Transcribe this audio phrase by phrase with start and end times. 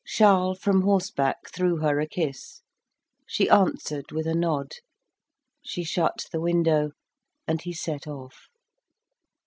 [0.03, 2.63] Charles from horseback threw her a kiss;
[3.27, 4.71] she answered with a nod;
[5.63, 6.93] she shut the window,
[7.47, 8.47] and he set off.